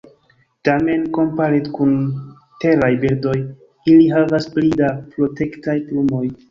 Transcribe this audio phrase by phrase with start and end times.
[0.69, 1.93] Tamen, kompare kun
[2.65, 3.37] teraj birdoj,
[3.95, 6.29] ili havas pli da protektaj plumoj.